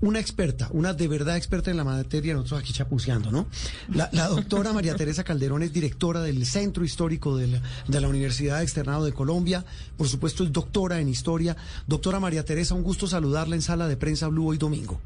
Una 0.00 0.20
experta, 0.20 0.68
una 0.72 0.92
de 0.92 1.08
verdad 1.08 1.36
experta 1.36 1.70
en 1.70 1.78
la 1.78 1.84
materia, 1.84 2.34
nosotros 2.34 2.60
aquí 2.60 2.72
chapuceando, 2.72 3.30
¿no? 3.30 3.46
La, 3.88 4.10
la 4.12 4.28
doctora 4.28 4.74
María 4.74 4.94
Teresa 4.96 5.24
Calderón 5.24 5.62
es 5.62 5.72
directora 5.72 6.20
del 6.20 6.44
Centro 6.44 6.84
Histórico 6.84 7.36
de 7.36 7.46
la, 7.46 7.62
de 7.88 8.00
la 8.00 8.08
Universidad 8.08 8.62
Externado 8.62 9.06
de 9.06 9.12
Colombia. 9.12 9.64
Por 9.96 10.06
supuesto, 10.06 10.44
es 10.44 10.52
doctora 10.52 11.00
en 11.00 11.08
historia. 11.08 11.56
Doctora 11.86 12.20
María 12.20 12.44
Teresa, 12.44 12.74
un 12.74 12.82
gusto 12.82 13.06
saludarla 13.06 13.54
en 13.54 13.62
Sala 13.62 13.88
de 13.88 13.96
Prensa 13.96 14.28
Blue 14.28 14.48
hoy 14.48 14.58
domingo. 14.58 15.00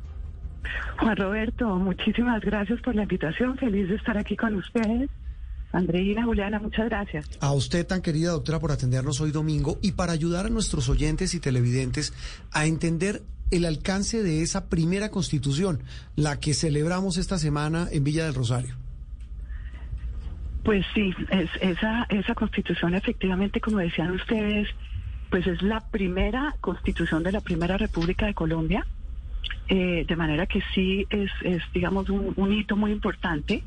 Juan 0.98 1.16
Roberto, 1.16 1.66
muchísimas 1.76 2.42
gracias 2.42 2.80
por 2.80 2.94
la 2.94 3.02
invitación. 3.02 3.56
Feliz 3.56 3.88
de 3.88 3.94
estar 3.94 4.18
aquí 4.18 4.36
con 4.36 4.56
ustedes. 4.56 5.08
Andreina, 5.72 6.24
Juliana, 6.24 6.58
muchas 6.58 6.88
gracias. 6.88 7.28
A 7.40 7.52
usted, 7.52 7.86
tan 7.86 8.02
querida 8.02 8.32
doctora, 8.32 8.58
por 8.58 8.72
atendernos 8.72 9.20
hoy 9.20 9.30
domingo 9.30 9.78
y 9.82 9.92
para 9.92 10.12
ayudar 10.12 10.46
a 10.46 10.50
nuestros 10.50 10.88
oyentes 10.88 11.34
y 11.34 11.40
televidentes 11.40 12.12
a 12.50 12.66
entender 12.66 13.22
el 13.50 13.64
alcance 13.64 14.22
de 14.22 14.42
esa 14.42 14.68
primera 14.68 15.10
constitución, 15.10 15.82
la 16.16 16.40
que 16.40 16.54
celebramos 16.54 17.16
esta 17.16 17.38
semana 17.38 17.88
en 17.90 18.04
Villa 18.04 18.24
del 18.24 18.34
Rosario. 18.34 18.76
Pues 20.64 20.84
sí, 20.94 21.14
es, 21.30 21.50
esa, 21.60 22.06
esa 22.10 22.34
constitución 22.34 22.94
efectivamente, 22.94 23.60
como 23.60 23.78
decían 23.78 24.10
ustedes, 24.12 24.68
pues 25.30 25.46
es 25.46 25.62
la 25.62 25.80
primera 25.80 26.56
constitución 26.60 27.22
de 27.22 27.32
la 27.32 27.40
primera 27.40 27.76
República 27.76 28.26
de 28.26 28.34
Colombia. 28.34 28.86
Eh, 29.68 30.04
de 30.06 30.16
manera 30.16 30.46
que 30.46 30.60
sí 30.74 31.06
es, 31.10 31.30
es 31.42 31.62
digamos, 31.72 32.10
un, 32.10 32.32
un 32.36 32.52
hito 32.52 32.76
muy 32.76 32.90
importante. 32.90 33.62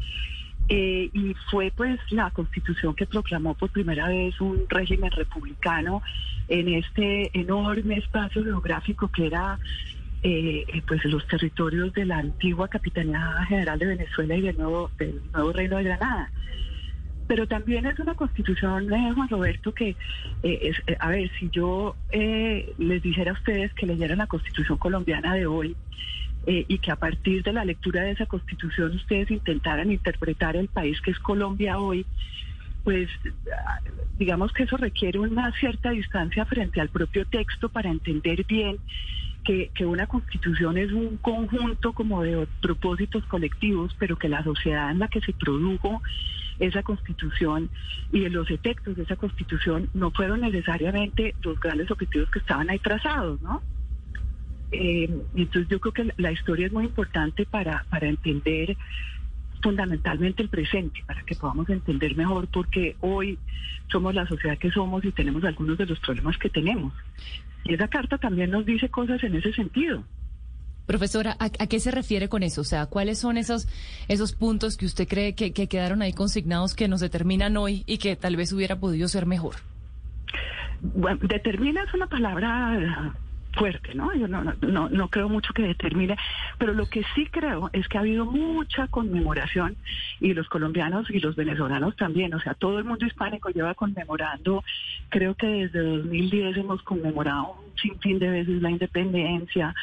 Eh, 0.69 1.09
y 1.11 1.35
fue 1.51 1.73
pues 1.75 1.99
la 2.09 2.31
constitución 2.31 2.95
que 2.95 3.05
proclamó 3.05 3.53
por 3.53 3.69
primera 3.69 4.07
vez 4.07 4.39
un 4.39 4.63
régimen 4.69 5.11
republicano 5.11 6.01
en 6.47 6.69
este 6.69 7.37
enorme 7.37 7.97
espacio 7.97 8.43
geográfico 8.43 9.09
que 9.09 9.27
era 9.27 9.59
eh, 10.21 10.65
pues 10.87 11.03
los 11.03 11.27
territorios 11.27 11.91
de 11.93 12.05
la 12.05 12.19
antigua 12.19 12.69
Capitanía 12.69 13.43
General 13.49 13.77
de 13.77 13.87
Venezuela 13.87 14.35
y 14.37 14.41
del 14.41 14.57
nuevo, 14.57 14.89
del 14.97 15.21
nuevo 15.33 15.51
Reino 15.51 15.77
de 15.77 15.83
Granada. 15.83 16.31
Pero 17.27 17.45
también 17.45 17.85
es 17.85 17.99
una 17.99 18.15
constitución, 18.15 18.93
eh, 18.93 19.11
Juan 19.13 19.27
Roberto, 19.27 19.73
que, 19.73 19.97
es, 20.43 20.77
a 20.99 21.09
ver, 21.09 21.29
si 21.39 21.49
yo 21.49 21.95
les 22.11 23.01
dijera 23.01 23.31
a 23.31 23.33
ustedes 23.33 23.73
que 23.73 23.85
leyeran 23.85 24.17
la 24.17 24.27
constitución 24.27 24.77
colombiana 24.77 25.33
de 25.33 25.45
hoy, 25.45 25.75
eh, 26.45 26.65
y 26.67 26.79
que 26.79 26.91
a 26.91 26.95
partir 26.95 27.43
de 27.43 27.53
la 27.53 27.65
lectura 27.65 28.03
de 28.03 28.11
esa 28.11 28.25
constitución 28.25 28.95
ustedes 28.95 29.31
intentaran 29.31 29.91
interpretar 29.91 30.55
el 30.55 30.67
país 30.67 30.99
que 31.01 31.11
es 31.11 31.19
Colombia 31.19 31.79
hoy, 31.79 32.05
pues 32.83 33.09
digamos 34.17 34.51
que 34.51 34.63
eso 34.63 34.75
requiere 34.77 35.19
una 35.19 35.51
cierta 35.53 35.91
distancia 35.91 36.45
frente 36.45 36.81
al 36.81 36.89
propio 36.89 37.25
texto 37.25 37.69
para 37.69 37.89
entender 37.89 38.45
bien 38.45 38.77
que, 39.45 39.71
que, 39.73 39.85
una 39.85 40.07
constitución 40.07 40.77
es 40.77 40.91
un 40.91 41.17
conjunto 41.17 41.93
como 41.93 42.23
de 42.23 42.47
propósitos 42.61 43.25
colectivos, 43.25 43.95
pero 43.99 44.17
que 44.17 44.29
la 44.29 44.43
sociedad 44.43 44.91
en 44.91 44.99
la 44.99 45.07
que 45.07 45.21
se 45.21 45.33
produjo 45.33 46.01
esa 46.59 46.83
constitución 46.83 47.69
y 48.11 48.27
los 48.29 48.49
efectos 48.51 48.95
de 48.95 49.03
esa 49.03 49.15
constitución 49.15 49.89
no 49.93 50.11
fueron 50.11 50.41
necesariamente 50.41 51.35
los 51.41 51.59
grandes 51.59 51.89
objetivos 51.91 52.29
que 52.29 52.39
estaban 52.39 52.69
ahí 52.69 52.79
trazados, 52.79 53.41
¿no? 53.41 53.61
Eh, 54.73 55.09
entonces 55.35 55.69
yo 55.69 55.79
creo 55.79 55.93
que 55.93 56.13
la 56.17 56.31
historia 56.31 56.67
es 56.67 56.73
muy 56.73 56.85
importante 56.85 57.45
para, 57.45 57.85
para 57.89 58.07
entender 58.07 58.75
fundamentalmente 59.61 60.43
el 60.43 60.49
presente, 60.49 61.01
para 61.07 61.23
que 61.23 61.35
podamos 61.35 61.69
entender 61.69 62.15
mejor 62.17 62.47
por 62.47 62.67
qué 62.69 62.97
hoy 62.99 63.39
somos 63.91 64.13
la 64.13 64.27
sociedad 64.27 64.57
que 64.57 64.71
somos 64.71 65.05
y 65.05 65.11
tenemos 65.11 65.43
algunos 65.43 65.77
de 65.77 65.85
los 65.85 65.99
problemas 65.99 66.37
que 66.37 66.49
tenemos. 66.49 66.93
Y 67.63 67.73
esa 67.73 67.87
carta 67.87 68.17
también 68.17 68.51
nos 68.51 68.65
dice 68.65 68.89
cosas 68.89 69.23
en 69.23 69.35
ese 69.35 69.53
sentido. 69.53 70.03
Profesora, 70.85 71.37
¿a, 71.39 71.49
qué 71.49 71.79
se 71.79 71.91
refiere 71.91 72.27
con 72.27 72.43
eso? 72.43 72.59
O 72.59 72.65
sea, 72.65 72.87
¿cuáles 72.87 73.17
son 73.17 73.37
esos, 73.37 73.69
esos 74.09 74.33
puntos 74.33 74.75
que 74.75 74.85
usted 74.85 75.07
cree 75.07 75.33
que, 75.33 75.53
que 75.53 75.67
quedaron 75.67 76.01
ahí 76.01 76.11
consignados 76.11 76.75
que 76.75 76.89
nos 76.89 76.99
determinan 76.99 77.55
hoy 77.55 77.83
y 77.85 77.99
que 77.99 78.17
tal 78.17 78.35
vez 78.35 78.51
hubiera 78.51 78.77
podido 78.79 79.07
ser 79.07 79.25
mejor? 79.25 79.55
Bueno, 80.81 81.19
determina 81.21 81.83
es 81.83 81.93
una 81.93 82.07
palabra 82.07 83.15
fuerte, 83.53 83.93
¿no? 83.93 84.13
Yo 84.15 84.27
no, 84.27 84.43
no, 84.43 84.89
no 84.89 85.07
creo 85.09 85.29
mucho 85.29 85.53
que 85.53 85.63
determine, 85.63 86.17
pero 86.57 86.73
lo 86.73 86.87
que 86.87 87.03
sí 87.15 87.27
creo 87.27 87.69
es 87.73 87.87
que 87.87 87.97
ha 87.97 88.01
habido 88.01 88.25
mucha 88.25 88.87
conmemoración 88.87 89.75
y 90.19 90.33
los 90.33 90.47
colombianos 90.49 91.09
y 91.09 91.19
los 91.19 91.35
venezolanos 91.35 91.95
también, 91.95 92.33
o 92.33 92.39
sea, 92.39 92.53
todo 92.53 92.79
el 92.79 92.85
mundo 92.85 93.05
hispánico 93.05 93.49
lleva 93.49 93.73
conmemorando, 93.75 94.63
creo 95.09 95.35
que 95.35 95.47
desde 95.47 95.79
2010 95.79 96.57
hemos 96.57 96.81
conmemorado 96.83 97.55
un 97.65 97.77
sinfín 97.77 98.19
de 98.19 98.29
veces 98.29 98.61
la 98.61 98.71
independencia, 98.71 99.75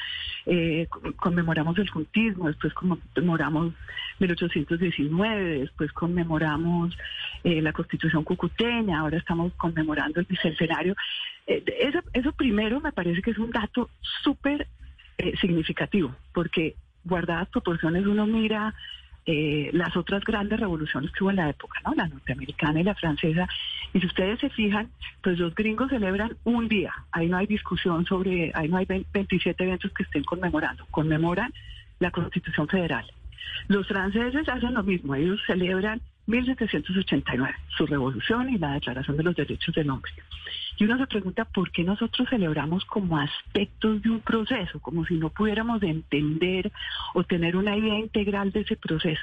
eh, 0.52 0.88
conmemoramos 1.16 1.78
el 1.78 1.88
juntismo, 1.88 2.48
después 2.48 2.74
conmemoramos 2.74 3.72
1819, 4.18 5.60
después 5.60 5.92
conmemoramos 5.92 6.98
eh, 7.44 7.62
la 7.62 7.72
constitución 7.72 8.24
cucuteña, 8.24 8.98
ahora 8.98 9.18
estamos 9.18 9.52
conmemorando 9.54 10.18
el 10.18 10.26
bicentenario. 10.26 10.96
Eh, 11.46 11.62
eso, 11.78 12.00
eso 12.12 12.32
primero 12.32 12.80
me 12.80 12.90
parece 12.90 13.22
que 13.22 13.30
es 13.30 13.38
un 13.38 13.52
dato 13.52 13.90
súper 14.24 14.66
eh, 15.18 15.34
significativo, 15.40 16.16
porque 16.34 16.74
guardadas 17.04 17.48
proporciones 17.50 18.04
uno 18.04 18.26
mira 18.26 18.74
eh, 19.26 19.70
las 19.72 19.96
otras 19.96 20.24
grandes 20.24 20.58
revoluciones 20.58 21.10
que 21.12 21.22
hubo 21.22 21.30
en 21.30 21.36
la 21.36 21.50
época, 21.50 21.80
¿no? 21.84 21.94
La 21.94 22.08
norteamericana 22.08 22.80
y 22.80 22.84
la 22.84 22.94
francesa. 22.94 23.48
Y 23.92 24.00
si 24.00 24.06
ustedes 24.06 24.40
se 24.40 24.50
fijan, 24.50 24.88
pues 25.22 25.38
los 25.38 25.54
gringos 25.54 25.90
celebran 25.90 26.36
un 26.44 26.68
día. 26.68 26.92
Ahí 27.12 27.28
no 27.28 27.36
hay 27.36 27.46
discusión 27.46 28.06
sobre, 28.06 28.52
ahí 28.54 28.68
no 28.68 28.78
hay 28.78 28.86
27 28.86 29.62
eventos 29.62 29.92
que 29.92 30.04
estén 30.04 30.24
conmemorando. 30.24 30.86
Conmemoran 30.90 31.52
la 31.98 32.10
Constitución 32.10 32.66
Federal. 32.68 33.04
Los 33.68 33.86
franceses 33.86 34.48
hacen 34.48 34.74
lo 34.74 34.82
mismo. 34.82 35.14
Ellos 35.14 35.40
celebran 35.46 36.00
1789, 36.30 37.54
su 37.76 37.86
revolución 37.86 38.48
y 38.50 38.58
la 38.58 38.74
Declaración 38.74 39.16
de 39.16 39.22
los 39.22 39.36
Derechos 39.36 39.74
del 39.74 39.90
Hombre. 39.90 40.12
Y 40.78 40.84
uno 40.84 40.96
se 40.96 41.06
pregunta 41.06 41.44
por 41.44 41.70
qué 41.70 41.84
nosotros 41.84 42.28
celebramos 42.30 42.84
como 42.86 43.18
aspectos 43.18 44.00
de 44.02 44.10
un 44.10 44.20
proceso, 44.20 44.80
como 44.80 45.04
si 45.04 45.14
no 45.14 45.28
pudiéramos 45.30 45.82
entender 45.82 46.72
o 47.14 47.24
tener 47.24 47.56
una 47.56 47.76
idea 47.76 47.98
integral 47.98 48.52
de 48.52 48.60
ese 48.60 48.76
proceso. 48.76 49.22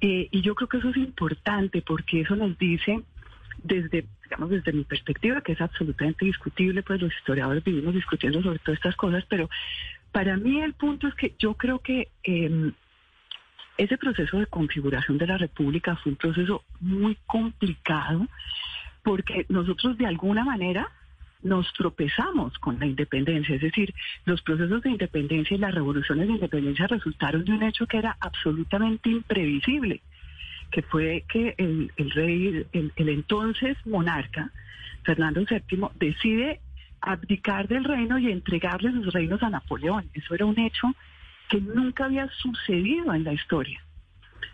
Eh, 0.00 0.28
y 0.30 0.42
yo 0.42 0.54
creo 0.54 0.68
que 0.68 0.78
eso 0.78 0.90
es 0.90 0.96
importante 0.96 1.82
porque 1.82 2.20
eso 2.20 2.36
nos 2.36 2.56
dice 2.58 3.02
desde, 3.62 4.04
digamos, 4.22 4.50
desde 4.50 4.72
mi 4.72 4.84
perspectiva, 4.84 5.40
que 5.40 5.52
es 5.52 5.60
absolutamente 5.60 6.24
discutible, 6.24 6.82
pues 6.82 7.00
los 7.00 7.12
historiadores 7.12 7.64
vivimos 7.64 7.94
discutiendo 7.94 8.42
sobre 8.42 8.58
todas 8.58 8.78
estas 8.78 8.96
cosas, 8.96 9.24
pero 9.28 9.48
para 10.12 10.36
mí 10.36 10.60
el 10.60 10.74
punto 10.74 11.08
es 11.08 11.14
que 11.14 11.34
yo 11.38 11.54
creo 11.54 11.80
que 11.80 12.08
eh, 12.24 12.72
ese 13.78 13.96
proceso 13.96 14.38
de 14.38 14.46
configuración 14.46 15.18
de 15.18 15.26
la 15.28 15.38
República 15.38 15.96
fue 15.96 16.12
un 16.12 16.18
proceso 16.18 16.64
muy 16.80 17.16
complicado 17.26 18.26
porque 19.04 19.46
nosotros 19.48 19.96
de 19.96 20.06
alguna 20.06 20.44
manera 20.44 20.88
nos 21.42 21.72
tropezamos 21.74 22.58
con 22.58 22.80
la 22.80 22.86
independencia, 22.86 23.54
es 23.54 23.62
decir, 23.62 23.94
los 24.24 24.42
procesos 24.42 24.82
de 24.82 24.90
independencia 24.90 25.56
y 25.56 25.60
las 25.60 25.72
revoluciones 25.72 26.26
de 26.26 26.34
independencia 26.34 26.88
resultaron 26.88 27.44
de 27.44 27.52
un 27.52 27.62
hecho 27.62 27.86
que 27.86 27.98
era 27.98 28.16
absolutamente 28.20 29.08
imprevisible, 29.08 30.00
que 30.72 30.82
fue 30.82 31.24
que 31.28 31.54
el, 31.56 31.92
rey, 32.10 32.66
el, 32.72 32.92
el 32.96 33.08
entonces 33.08 33.76
monarca, 33.86 34.50
Fernando 35.04 35.44
VII, 35.48 35.86
decide 35.94 36.60
abdicar 37.00 37.68
del 37.68 37.84
reino 37.84 38.18
y 38.18 38.32
entregarle 38.32 38.90
sus 38.90 39.12
reinos 39.12 39.40
a 39.44 39.50
Napoleón. 39.50 40.10
Eso 40.14 40.34
era 40.34 40.44
un 40.44 40.58
hecho 40.58 40.92
que 41.48 41.60
nunca 41.60 42.04
había 42.04 42.28
sucedido 42.28 43.12
en 43.14 43.24
la 43.24 43.32
historia. 43.32 43.82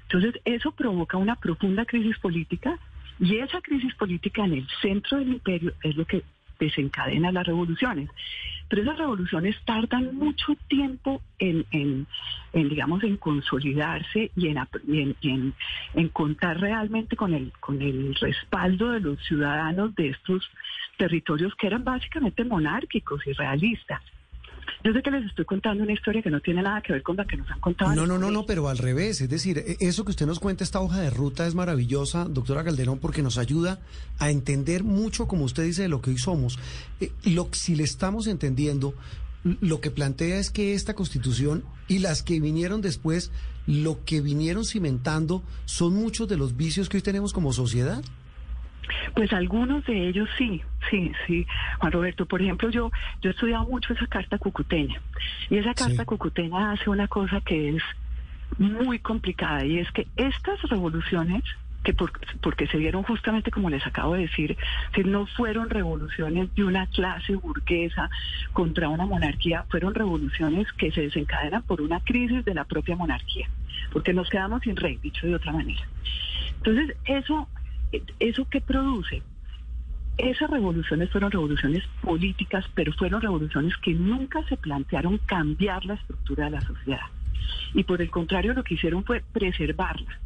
Entonces, 0.02 0.40
eso 0.44 0.72
provoca 0.72 1.16
una 1.16 1.36
profunda 1.36 1.84
crisis 1.84 2.18
política 2.18 2.78
y 3.18 3.36
esa 3.36 3.60
crisis 3.60 3.94
política 3.94 4.44
en 4.44 4.54
el 4.54 4.68
centro 4.80 5.18
del 5.18 5.28
imperio 5.28 5.72
es 5.82 5.96
lo 5.96 6.04
que 6.04 6.22
desencadena 6.58 7.32
las 7.32 7.46
revoluciones. 7.46 8.10
Pero 8.68 8.82
esas 8.82 8.98
revoluciones 8.98 9.56
tardan 9.64 10.14
mucho 10.16 10.56
tiempo 10.68 11.20
en, 11.38 12.06
digamos, 12.52 13.02
en 13.04 13.16
consolidarse 13.18 14.30
y, 14.36 14.48
en, 14.48 14.58
en, 15.22 15.54
en, 15.94 16.08
contar 16.08 16.60
realmente 16.60 17.14
con 17.14 17.34
el, 17.34 17.52
con 17.60 17.82
el 17.82 18.14
respaldo 18.14 18.92
de 18.92 19.00
los 19.00 19.22
ciudadanos 19.24 19.94
de 19.94 20.08
estos 20.08 20.48
territorios 20.96 21.54
que 21.56 21.66
eran 21.66 21.84
básicamente 21.84 22.44
monárquicos 22.44 23.26
y 23.26 23.32
realistas. 23.32 24.00
Yo 24.82 24.92
sé 24.92 25.02
que 25.02 25.10
les 25.10 25.24
estoy 25.26 25.44
contando 25.44 25.82
una 25.82 25.92
historia 25.92 26.22
que 26.22 26.30
no 26.30 26.40
tiene 26.40 26.62
nada 26.62 26.80
que 26.82 26.92
ver 26.92 27.02
con 27.02 27.16
la 27.16 27.24
que 27.24 27.36
nos 27.36 27.50
han 27.50 27.60
contado. 27.60 27.94
No, 27.94 28.06
no, 28.06 28.18
no, 28.18 28.30
no, 28.30 28.46
pero 28.46 28.68
al 28.68 28.78
revés. 28.78 29.20
Es 29.20 29.28
decir, 29.28 29.58
e- 29.58 29.76
eso 29.80 30.04
que 30.04 30.10
usted 30.10 30.26
nos 30.26 30.40
cuenta, 30.40 30.64
esta 30.64 30.80
hoja 30.80 31.00
de 31.00 31.10
ruta 31.10 31.46
es 31.46 31.54
maravillosa, 31.54 32.24
doctora 32.26 32.64
Calderón, 32.64 32.98
porque 32.98 33.22
nos 33.22 33.38
ayuda 33.38 33.80
a 34.18 34.30
entender 34.30 34.84
mucho, 34.84 35.26
como 35.26 35.44
usted 35.44 35.64
dice, 35.64 35.82
de 35.82 35.88
lo 35.88 36.00
que 36.00 36.10
hoy 36.10 36.18
somos. 36.18 36.58
Eh, 37.00 37.12
Lo, 37.24 37.48
si 37.52 37.74
le 37.76 37.84
estamos 37.84 38.26
entendiendo, 38.26 38.94
lo 39.60 39.80
que 39.80 39.90
plantea 39.90 40.38
es 40.38 40.50
que 40.50 40.74
esta 40.74 40.94
constitución 40.94 41.64
y 41.88 41.98
las 41.98 42.22
que 42.22 42.40
vinieron 42.40 42.80
después, 42.80 43.30
lo 43.66 44.04
que 44.04 44.20
vinieron 44.20 44.64
cimentando 44.64 45.42
son 45.66 45.94
muchos 45.94 46.28
de 46.28 46.36
los 46.36 46.56
vicios 46.56 46.88
que 46.88 46.98
hoy 46.98 47.02
tenemos 47.02 47.32
como 47.32 47.52
sociedad. 47.52 48.02
Pues 49.14 49.32
algunos 49.32 49.84
de 49.86 50.08
ellos 50.08 50.28
sí, 50.36 50.62
sí, 50.90 51.12
sí. 51.26 51.46
Juan 51.78 51.92
Roberto, 51.92 52.26
por 52.26 52.42
ejemplo, 52.42 52.70
yo, 52.70 52.90
yo 53.22 53.30
he 53.30 53.32
estudiado 53.32 53.64
mucho 53.64 53.92
esa 53.92 54.06
carta 54.06 54.38
cucuteña. 54.38 55.00
Y 55.50 55.58
esa 55.58 55.74
carta 55.74 56.02
Sí. 56.02 56.06
cucuteña 56.06 56.72
hace 56.72 56.90
una 56.90 57.08
cosa 57.08 57.40
que 57.40 57.70
es 57.76 57.82
muy 58.58 58.98
complicada 58.98 59.64
y 59.64 59.78
es 59.78 59.90
que 59.92 60.06
estas 60.16 60.60
revoluciones 60.62 61.42
que 61.82 61.92
por- 61.92 62.12
porque 62.40 62.66
se 62.66 62.78
dieron 62.78 63.02
justamente 63.02 63.50
como 63.50 63.68
les 63.68 63.86
acabo 63.86 64.14
de 64.14 64.22
decir, 64.22 64.56
que 64.92 65.04
no 65.04 65.26
fueron 65.26 65.68
revoluciones 65.68 66.48
de 66.54 66.64
una 66.64 66.86
clase 66.86 67.34
burguesa 67.36 68.08
contra 68.54 68.88
una 68.88 69.04
monarquía, 69.04 69.66
fueron 69.68 69.94
revoluciones 69.94 70.66
que 70.78 70.90
se 70.92 71.02
desencadenan 71.02 71.62
por 71.62 71.82
una 71.82 72.00
crisis 72.00 72.42
de 72.42 72.54
la 72.54 72.64
propia 72.64 72.96
monarquía, 72.96 73.50
porque 73.92 74.14
nos 74.14 74.30
quedamos 74.30 74.62
sin 74.62 74.76
rey, 74.76 74.98
dicho 75.02 75.26
de 75.26 75.34
otra 75.34 75.52
manera. 75.52 75.82
Entonces, 76.56 76.96
eso, 77.04 77.50
eso 78.18 78.48
que 78.48 78.60
produce, 78.60 79.22
esas 80.16 80.48
revoluciones 80.48 81.10
fueron 81.10 81.30
revoluciones 81.30 81.82
políticas, 82.00 82.64
pero 82.74 82.92
fueron 82.92 83.20
revoluciones 83.20 83.76
que 83.78 83.92
nunca 83.94 84.42
se 84.48 84.56
plantearon 84.56 85.18
cambiar 85.18 85.84
la 85.84 85.94
estructura 85.94 86.44
de 86.44 86.50
la 86.52 86.60
sociedad. 86.60 87.06
Y 87.74 87.82
por 87.82 88.00
el 88.00 88.10
contrario, 88.10 88.54
lo 88.54 88.62
que 88.62 88.74
hicieron 88.74 89.04
fue 89.04 89.22
preservarla. 89.32 90.20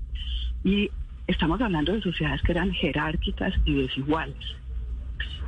Y 0.62 0.90
estamos 1.26 1.60
hablando 1.60 1.92
de 1.92 2.02
sociedades 2.02 2.42
que 2.42 2.52
eran 2.52 2.72
jerárquicas 2.72 3.54
y 3.64 3.74
desiguales. 3.74 4.36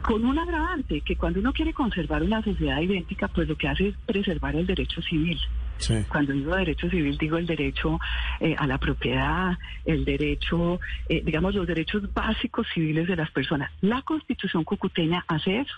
Con 0.03 0.25
un 0.25 0.39
agravante, 0.39 1.03
que 1.03 1.17
cuando 1.17 1.41
uno 1.41 1.53
quiere 1.53 1.75
conservar 1.75 2.23
una 2.23 2.43
sociedad 2.43 2.81
idéntica, 2.81 3.29
pues 3.29 3.47
lo 3.47 3.57
que 3.57 3.69
hace 3.69 3.89
es 3.89 3.95
preservar 4.07 4.57
el 4.57 4.67
derecho 4.67 5.03
civil. 5.03 5.39
Sí. 5.81 6.05
Cuando 6.09 6.33
digo 6.33 6.55
derecho 6.55 6.89
civil, 6.91 7.17
digo 7.19 7.37
el 7.39 7.47
derecho 7.47 7.99
eh, 8.39 8.55
a 8.59 8.67
la 8.67 8.79
propiedad, 8.79 9.59
el 9.85 10.05
derecho, 10.05 10.79
eh, 11.09 11.23
digamos, 11.25 11.55
los 11.55 11.67
derechos 11.67 12.13
básicos 12.15 12.67
civiles 12.73 13.09
de 13.09 13.17
las 13.17 13.31
personas. 13.31 13.71
La 13.81 14.03
constitución 14.03 14.63
cucuteña 14.65 15.25
hace 15.27 15.61
eso. 15.61 15.75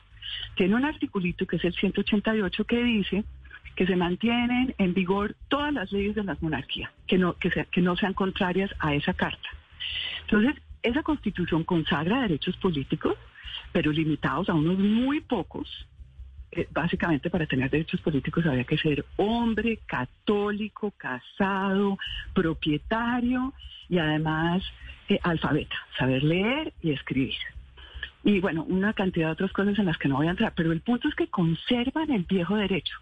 Tiene 0.56 0.74
un 0.74 0.84
articulito 0.84 1.46
que 1.46 1.56
es 1.56 1.64
el 1.64 1.74
188 1.74 2.64
que 2.64 2.82
dice 2.82 3.24
que 3.76 3.86
se 3.86 3.96
mantienen 3.96 4.74
en 4.76 4.92
vigor 4.92 5.34
todas 5.48 5.72
las 5.72 5.90
leyes 5.92 6.14
de 6.14 6.24
las 6.24 6.42
monarquías, 6.42 6.90
que 7.06 7.16
no, 7.16 7.34
que, 7.38 7.50
se- 7.50 7.66
que 7.66 7.80
no 7.80 7.96
sean 7.96 8.12
contrarias 8.12 8.70
a 8.80 8.94
esa 8.94 9.14
carta. 9.14 9.48
Entonces, 10.22 10.54
esa 10.82 11.02
constitución 11.02 11.64
consagra 11.64 12.20
derechos 12.22 12.56
políticos, 12.58 13.14
pero 13.72 13.90
limitados 13.92 14.48
a 14.48 14.54
unos 14.54 14.78
muy 14.78 15.20
pocos, 15.20 15.86
básicamente 16.70 17.30
para 17.30 17.46
tener 17.46 17.70
derechos 17.70 18.00
políticos 18.00 18.44
había 18.46 18.64
que 18.64 18.78
ser 18.78 19.04
hombre, 19.16 19.78
católico, 19.86 20.92
casado, 20.96 21.98
propietario 22.34 23.52
y 23.88 23.98
además 23.98 24.62
eh, 25.08 25.18
alfabeta, 25.22 25.76
saber 25.98 26.22
leer 26.22 26.72
y 26.82 26.92
escribir. 26.92 27.34
Y 28.24 28.40
bueno, 28.40 28.64
una 28.68 28.92
cantidad 28.92 29.28
de 29.28 29.32
otras 29.32 29.52
cosas 29.52 29.78
en 29.78 29.86
las 29.86 29.98
que 29.98 30.08
no 30.08 30.16
voy 30.16 30.28
a 30.28 30.30
entrar, 30.30 30.52
pero 30.54 30.72
el 30.72 30.80
punto 30.80 31.08
es 31.08 31.14
que 31.14 31.26
conservan 31.26 32.10
el 32.10 32.22
viejo 32.22 32.56
derecho. 32.56 32.94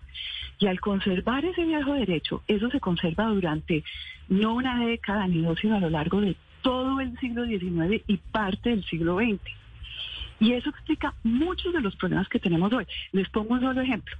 Y 0.58 0.66
al 0.66 0.80
conservar 0.80 1.44
ese 1.44 1.64
viejo 1.64 1.92
derecho, 1.92 2.42
eso 2.46 2.70
se 2.70 2.80
conserva 2.80 3.26
durante 3.26 3.84
no 4.28 4.54
una 4.54 4.84
década 4.84 5.26
ni 5.26 5.42
dos, 5.42 5.58
sino 5.60 5.76
a 5.76 5.80
lo 5.80 5.90
largo 5.90 6.20
de 6.20 6.36
todo 6.62 7.00
el 7.00 7.18
siglo 7.18 7.44
XIX 7.44 8.02
y 8.06 8.16
parte 8.16 8.70
del 8.70 8.84
siglo 8.84 9.16
XX. 9.16 9.59
Y 10.40 10.54
eso 10.54 10.70
explica 10.70 11.14
muchos 11.22 11.72
de 11.72 11.80
los 11.80 11.94
problemas 11.96 12.28
que 12.28 12.40
tenemos 12.40 12.72
hoy. 12.72 12.86
Les 13.12 13.28
pongo 13.28 13.54
un 13.54 13.60
solo 13.60 13.80
ejemplo. 13.80 14.16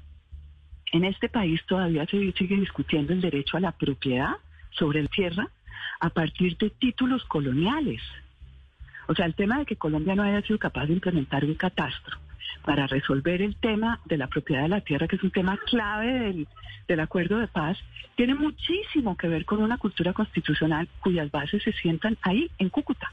En 0.92 1.04
este 1.04 1.28
país 1.28 1.60
todavía 1.66 2.04
se 2.06 2.32
sigue 2.32 2.56
discutiendo 2.56 3.12
el 3.12 3.20
derecho 3.20 3.56
a 3.56 3.60
la 3.60 3.72
propiedad 3.72 4.36
sobre 4.70 5.02
la 5.02 5.08
tierra 5.08 5.48
a 5.98 6.10
partir 6.10 6.56
de 6.58 6.70
títulos 6.70 7.24
coloniales. 7.24 8.02
O 9.08 9.14
sea, 9.14 9.26
el 9.26 9.34
tema 9.34 9.58
de 9.58 9.66
que 9.66 9.76
Colombia 9.76 10.14
no 10.14 10.22
haya 10.22 10.42
sido 10.42 10.58
capaz 10.58 10.86
de 10.86 10.92
implementar 10.92 11.44
un 11.44 11.54
catastro 11.54 12.18
para 12.64 12.86
resolver 12.86 13.40
el 13.40 13.56
tema 13.56 14.00
de 14.04 14.18
la 14.18 14.26
propiedad 14.26 14.62
de 14.62 14.68
la 14.68 14.80
tierra, 14.82 15.08
que 15.08 15.16
es 15.16 15.22
un 15.22 15.30
tema 15.30 15.58
clave 15.66 16.12
del, 16.20 16.48
del 16.86 17.00
acuerdo 17.00 17.38
de 17.38 17.48
paz, 17.48 17.78
tiene 18.16 18.34
muchísimo 18.34 19.16
que 19.16 19.28
ver 19.28 19.44
con 19.44 19.62
una 19.62 19.78
cultura 19.78 20.12
constitucional 20.12 20.88
cuyas 21.00 21.30
bases 21.30 21.62
se 21.62 21.72
sientan 21.72 22.18
ahí, 22.22 22.50
en 22.58 22.68
Cúcuta. 22.68 23.12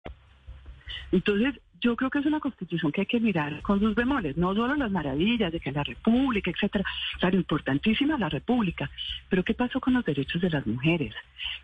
Entonces, 1.11 1.55
yo 1.81 1.95
creo 1.95 2.11
que 2.11 2.19
es 2.19 2.25
una 2.25 2.39
constitución 2.39 2.91
que 2.91 3.01
hay 3.01 3.07
que 3.07 3.19
mirar 3.19 3.61
con 3.63 3.79
sus 3.79 3.95
bemoles, 3.95 4.37
no 4.37 4.53
solo 4.53 4.75
las 4.75 4.91
maravillas 4.91 5.51
de 5.51 5.59
que 5.59 5.71
la 5.71 5.83
república, 5.83 6.51
etcétera, 6.51 6.85
claro, 7.19 7.35
importantísima 7.35 8.17
la 8.19 8.29
república, 8.29 8.89
pero 9.29 9.43
¿qué 9.43 9.55
pasó 9.55 9.79
con 9.79 9.93
los 9.93 10.05
derechos 10.05 10.41
de 10.41 10.51
las 10.51 10.65
mujeres? 10.67 11.15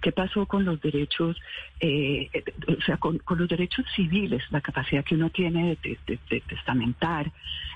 ¿Qué 0.02 0.12
pasó 0.12 0.48
con 0.48 0.66
los 0.66 0.82
derechos, 0.82 1.38
eh, 1.80 2.30
eh, 2.34 2.44
o 2.68 2.82
sea, 2.82 2.98
con, 2.98 3.22
los 3.30 3.48
derechos 3.48 3.86
civiles, 3.96 4.44
la 4.50 4.62
capacidad 4.62 5.06
que 5.06 5.16
uno 5.16 5.30
tiene 5.30 5.78
de 5.84 6.42
testamentar, 6.48 7.32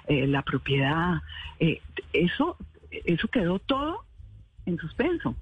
eh, 0.07 0.25
la 0.25 0.41
propiedad? 0.41 1.21
eh, 1.59 1.79
eso, 2.11 2.57
eso 2.89 3.27
quedó 3.27 3.59
todo 3.59 4.03
en 4.65 4.77
suspenso. 4.77 5.35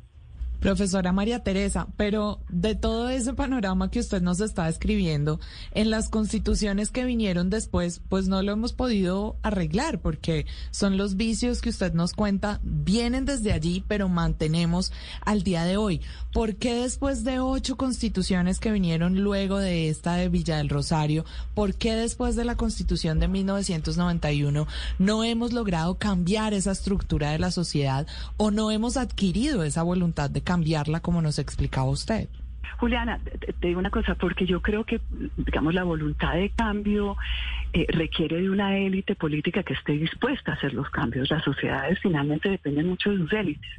Profesora 0.59 1.11
María 1.13 1.43
Teresa, 1.43 1.87
pero 1.95 2.39
de 2.49 2.75
todo 2.75 3.09
ese 3.09 3.33
panorama 3.33 3.89
que 3.89 3.99
usted 3.99 4.21
nos 4.21 4.41
está 4.41 4.65
describiendo, 4.65 5.39
en 5.71 5.89
las 5.89 6.09
constituciones 6.09 6.91
que 6.91 7.05
vinieron 7.05 7.49
después, 7.49 8.01
pues 8.09 8.27
no 8.27 8.41
lo 8.41 8.51
hemos 8.51 8.73
podido 8.73 9.37
arreglar 9.41 9.99
porque 10.01 10.45
son 10.71 10.97
los 10.97 11.15
vicios 11.15 11.61
que 11.61 11.69
usted 11.69 11.93
nos 11.93 12.13
cuenta, 12.13 12.59
vienen 12.63 13.25
desde 13.25 13.53
allí, 13.53 13.83
pero 13.87 14.09
mantenemos 14.09 14.91
al 15.21 15.43
día 15.43 15.63
de 15.63 15.77
hoy. 15.77 16.01
¿Por 16.33 16.55
qué 16.55 16.75
después 16.75 17.23
de 17.23 17.39
ocho 17.39 17.77
constituciones 17.77 18.59
que 18.59 18.71
vinieron 18.71 19.19
luego 19.21 19.57
de 19.57 19.89
esta 19.89 20.15
de 20.15 20.29
Villa 20.29 20.57
del 20.57 20.69
Rosario, 20.69 21.25
por 21.53 21.75
qué 21.75 21.95
después 21.95 22.35
de 22.35 22.45
la 22.45 22.55
constitución 22.55 23.19
de 23.19 23.27
1991 23.27 24.67
no 24.99 25.23
hemos 25.23 25.53
logrado 25.53 25.97
cambiar 25.97 26.53
esa 26.53 26.71
estructura 26.71 27.31
de 27.31 27.39
la 27.39 27.51
sociedad 27.51 28.05
o 28.37 28.51
no 28.51 28.71
hemos 28.71 28.97
adquirido 28.97 29.63
esa 29.63 29.83
voluntad 29.83 30.29
de 30.29 30.41
cambiarla 30.49 30.99
como 30.99 31.21
nos 31.21 31.37
explicaba 31.37 31.87
usted? 31.91 32.27
Juliana, 32.79 33.19
te, 33.19 33.67
digo 33.67 33.79
una 33.79 33.91
cosa, 33.91 34.15
porque 34.15 34.47
yo 34.47 34.63
creo 34.63 34.83
que, 34.83 34.99
digamos, 35.37 35.75
la 35.75 35.83
voluntad 35.83 36.33
de 36.33 36.49
cambio 36.49 37.17
eh, 37.71 37.85
requiere 37.89 38.41
de 38.41 38.49
una 38.49 38.75
élite 38.79 39.13
política 39.13 39.61
que 39.61 39.75
esté 39.75 39.91
dispuesta 39.91 40.51
a 40.51 40.55
hacer 40.55 40.73
los 40.73 40.89
cambios. 40.89 41.29
Las 41.29 41.43
sociedades 41.43 41.99
finalmente 41.99 42.49
dependen 42.49 42.87
mucho 42.87 43.11
de 43.11 43.17
sus 43.17 43.31
élites. 43.31 43.69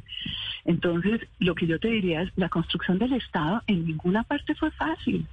Entonces, 0.63 1.19
lo 1.39 1.55
que 1.55 1.67
yo 1.67 1.77
te 1.77 1.89
diría 1.89 2.21
es, 2.21 2.31
la 2.37 2.47
construcción 2.47 2.99
del 2.99 3.13
Estado 3.13 3.61
en 3.67 3.85
ninguna 3.85 4.23
parte 4.23 4.55
fue 4.55 4.71
fácil. 4.71 5.25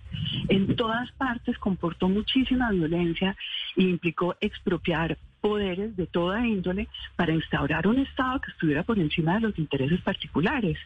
En 0.49 0.75
todas 0.75 1.13
partes 1.13 1.57
comportó 1.59 2.09
muchísima 2.09 2.73
violencia 2.73 3.37
e 3.77 3.83
implicó 3.83 4.35
expropiar 4.41 5.17
poderes 5.41 5.97
de 5.97 6.07
toda 6.07 6.45
índole 6.45 6.89
para 7.15 7.33
instaurar 7.33 7.87
un 7.87 7.99
Estado 7.99 8.41
que 8.41 8.51
estuviera 8.51 8.83
por 8.83 8.99
encima 8.99 9.35
de 9.35 9.41
los 9.41 9.59
intereses 9.59 10.01
particulares. 10.01 10.79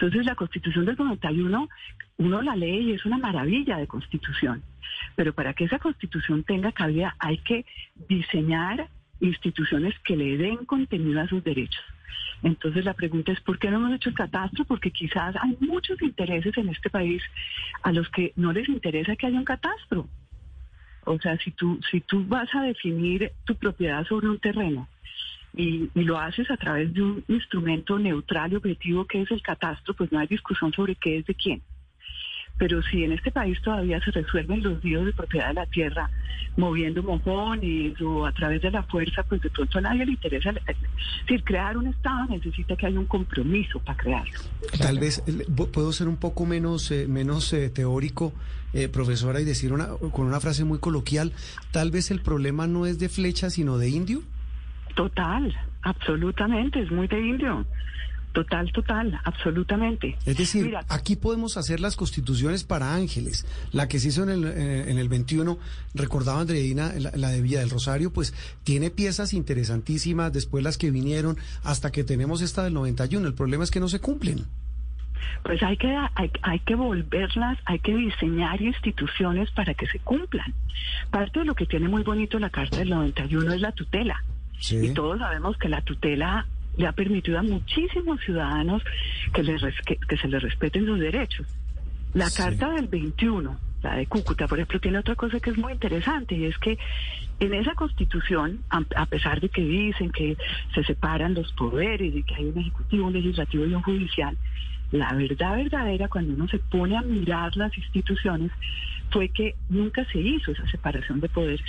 Entonces 0.00 0.24
la 0.24 0.34
constitución 0.34 0.86
del 0.86 0.96
91, 0.96 1.68
uno 2.16 2.42
la 2.42 2.56
lee 2.56 2.88
y 2.88 2.92
es 2.92 3.04
una 3.04 3.18
maravilla 3.18 3.76
de 3.76 3.86
constitución, 3.86 4.62
pero 5.14 5.34
para 5.34 5.52
que 5.52 5.64
esa 5.64 5.78
constitución 5.78 6.42
tenga 6.42 6.72
cabida 6.72 7.14
hay 7.18 7.36
que 7.36 7.66
diseñar 8.08 8.88
instituciones 9.20 9.94
que 9.98 10.16
le 10.16 10.38
den 10.38 10.64
contenido 10.64 11.20
a 11.20 11.28
sus 11.28 11.44
derechos. 11.44 11.84
Entonces 12.42 12.82
la 12.86 12.94
pregunta 12.94 13.32
es, 13.32 13.40
¿por 13.42 13.58
qué 13.58 13.70
no 13.70 13.76
hemos 13.76 13.92
hecho 13.92 14.08
el 14.08 14.14
catastro? 14.14 14.64
Porque 14.64 14.90
quizás 14.90 15.36
hay 15.36 15.54
muchos 15.60 16.00
intereses 16.00 16.56
en 16.56 16.70
este 16.70 16.88
país 16.88 17.22
a 17.82 17.92
los 17.92 18.08
que 18.08 18.32
no 18.36 18.54
les 18.54 18.70
interesa 18.70 19.16
que 19.16 19.26
haya 19.26 19.38
un 19.38 19.44
catastro. 19.44 20.08
O 21.04 21.18
sea, 21.18 21.36
si 21.36 21.50
tú, 21.50 21.78
si 21.90 22.00
tú 22.00 22.24
vas 22.26 22.48
a 22.54 22.62
definir 22.62 23.32
tu 23.44 23.54
propiedad 23.54 24.06
sobre 24.06 24.30
un 24.30 24.38
terreno 24.38 24.88
y, 25.54 25.90
y 25.94 26.02
lo 26.02 26.18
haces 26.18 26.50
a 26.50 26.56
través 26.56 26.92
de 26.94 27.02
un 27.02 27.24
instrumento 27.28 27.98
neutral 27.98 28.52
y 28.52 28.56
objetivo 28.56 29.06
que 29.06 29.22
es 29.22 29.30
el 29.30 29.42
catastro, 29.42 29.94
pues 29.94 30.10
no 30.12 30.18
hay 30.18 30.26
discusión 30.26 30.72
sobre 30.72 30.94
qué 30.94 31.18
es 31.18 31.26
de 31.26 31.34
quién. 31.34 31.62
Pero 32.60 32.82
si 32.82 33.04
en 33.04 33.12
este 33.12 33.30
país 33.30 33.58
todavía 33.62 33.98
se 34.04 34.10
resuelven 34.10 34.62
los 34.62 34.84
líos 34.84 35.06
de 35.06 35.14
propiedad 35.14 35.48
de 35.48 35.54
la 35.54 35.66
tierra 35.66 36.10
moviendo 36.58 37.02
mojones 37.02 37.98
o 38.02 38.26
a 38.26 38.32
través 38.32 38.60
de 38.60 38.70
la 38.70 38.82
fuerza, 38.82 39.22
pues 39.22 39.40
de 39.40 39.48
pronto 39.48 39.78
a 39.78 39.80
nadie 39.80 40.04
le 40.04 40.12
interesa. 40.12 40.50
Es 40.50 40.76
decir, 41.22 41.42
crear 41.42 41.78
un 41.78 41.86
Estado 41.86 42.26
necesita 42.28 42.76
que 42.76 42.86
haya 42.86 42.98
un 42.98 43.06
compromiso 43.06 43.78
para 43.80 43.96
crearlo. 43.96 44.38
Tal 44.78 44.98
vez 44.98 45.22
eh, 45.26 45.46
puedo 45.72 45.90
ser 45.92 46.06
un 46.06 46.18
poco 46.18 46.44
menos, 46.44 46.90
eh, 46.90 47.06
menos 47.08 47.50
eh, 47.54 47.70
teórico, 47.70 48.34
eh, 48.74 48.88
profesora, 48.88 49.40
y 49.40 49.44
decir 49.44 49.72
una, 49.72 49.86
con 50.12 50.26
una 50.26 50.38
frase 50.38 50.64
muy 50.64 50.78
coloquial, 50.78 51.32
tal 51.72 51.90
vez 51.90 52.10
el 52.10 52.20
problema 52.20 52.66
no 52.66 52.84
es 52.84 52.98
de 52.98 53.08
flecha, 53.08 53.48
sino 53.48 53.78
de 53.78 53.88
indio. 53.88 54.22
Total, 54.94 55.54
absolutamente, 55.82 56.80
es 56.80 56.90
muy 56.90 57.06
de 57.06 57.20
indio. 57.20 57.66
Total, 58.32 58.70
total, 58.70 59.20
absolutamente. 59.24 60.16
Es 60.24 60.36
decir, 60.36 60.72
aquí 60.88 61.16
podemos 61.16 61.56
hacer 61.56 61.80
las 61.80 61.96
constituciones 61.96 62.62
para 62.62 62.94
ángeles. 62.94 63.44
La 63.72 63.88
que 63.88 63.98
se 63.98 64.08
hizo 64.08 64.22
en 64.22 64.28
el, 64.28 64.44
eh, 64.44 64.88
en 64.88 64.98
el 64.98 65.08
21, 65.08 65.58
recordaba 65.94 66.40
Andreina, 66.40 66.92
la, 66.96 67.10
la, 67.16 67.30
de 67.30 67.42
Villa 67.42 67.58
del 67.58 67.70
Rosario, 67.70 68.12
pues 68.12 68.32
tiene 68.62 68.90
piezas 68.90 69.32
interesantísimas, 69.32 70.32
después 70.32 70.62
las 70.62 70.78
que 70.78 70.92
vinieron, 70.92 71.38
hasta 71.64 71.90
que 71.90 72.04
tenemos 72.04 72.40
esta 72.40 72.62
del 72.62 72.74
91. 72.74 73.26
El 73.26 73.34
problema 73.34 73.64
es 73.64 73.72
que 73.72 73.80
no 73.80 73.88
se 73.88 73.98
cumplen. 73.98 74.46
Pues 75.42 75.60
hay 75.62 75.76
que, 75.76 75.88
hay, 76.14 76.30
hay 76.42 76.60
que 76.60 76.76
volverlas, 76.76 77.58
hay 77.64 77.80
que 77.80 77.96
diseñar 77.96 78.60
instituciones 78.62 79.50
para 79.50 79.74
que 79.74 79.86
se 79.86 79.98
cumplan. 79.98 80.54
Parte 81.10 81.40
de 81.40 81.46
lo 81.46 81.54
que 81.54 81.66
tiene 81.66 81.88
muy 81.88 82.04
bonito 82.04 82.38
la 82.38 82.50
Carta 82.50 82.78
del 82.78 82.90
91 82.90 83.54
es 83.54 83.60
la 83.60 83.72
tutela. 83.72 84.22
Sí. 84.60 84.78
Y 84.86 84.94
todos 84.94 85.18
sabemos 85.18 85.56
que 85.58 85.68
la 85.68 85.82
tutela 85.82 86.46
le 86.76 86.86
ha 86.86 86.92
permitido 86.92 87.38
a 87.38 87.42
muchísimos 87.42 88.20
ciudadanos 88.20 88.82
que, 89.32 89.42
les, 89.42 89.62
que, 89.84 89.96
que 89.96 90.16
se 90.16 90.28
les 90.28 90.42
respeten 90.42 90.86
sus 90.86 90.98
derechos. 90.98 91.46
La 92.14 92.28
sí. 92.28 92.42
carta 92.42 92.70
del 92.70 92.88
21, 92.88 93.58
la 93.82 93.96
de 93.96 94.06
Cúcuta, 94.06 94.46
por 94.46 94.58
ejemplo, 94.58 94.80
tiene 94.80 94.98
otra 94.98 95.14
cosa 95.14 95.40
que 95.40 95.50
es 95.50 95.58
muy 95.58 95.72
interesante 95.72 96.34
y 96.34 96.44
es 96.44 96.58
que 96.58 96.78
en 97.38 97.54
esa 97.54 97.74
constitución, 97.74 98.60
a 98.68 99.06
pesar 99.06 99.40
de 99.40 99.48
que 99.48 99.62
dicen 99.62 100.10
que 100.10 100.36
se 100.74 100.84
separan 100.84 101.32
los 101.34 101.50
poderes 101.52 102.14
y 102.14 102.22
que 102.22 102.34
hay 102.34 102.44
un 102.44 102.58
ejecutivo, 102.58 103.06
un 103.06 103.12
legislativo 103.14 103.64
y 103.64 103.74
un 103.74 103.82
judicial, 103.82 104.36
la 104.92 105.12
verdad 105.14 105.56
verdadera 105.56 106.08
cuando 106.08 106.34
uno 106.34 106.48
se 106.48 106.58
pone 106.58 106.96
a 106.96 107.02
mirar 107.02 107.56
las 107.56 107.76
instituciones 107.78 108.50
fue 109.10 109.28
que 109.28 109.54
nunca 109.68 110.04
se 110.12 110.18
hizo 110.18 110.52
esa 110.52 110.66
separación 110.68 111.20
de 111.20 111.28
poderes. 111.28 111.66